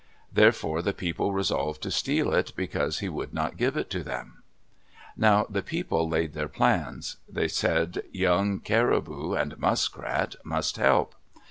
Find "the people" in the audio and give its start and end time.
0.81-1.31, 5.47-6.09